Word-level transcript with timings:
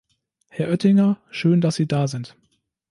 Herr 0.49 0.69
Oettinger, 0.71 1.19
schön 1.29 1.61
dass 1.61 1.75
Sie 1.75 1.87
da 1.87 2.07
sind! 2.07 2.35